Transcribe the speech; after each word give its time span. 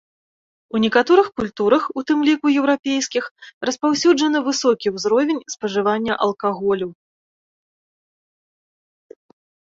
У 0.77 0.79
некаторых 0.83 1.27
культурах, 1.39 1.83
у 2.01 2.03
тым 2.11 2.19
ліку 2.27 2.45
еўрапейскіх, 2.61 3.25
распаўсюджаны 3.69 4.39
высокі 4.47 4.87
ўзровень 4.95 5.41
спажывання 5.55 6.13
алкаголю. 6.29 6.89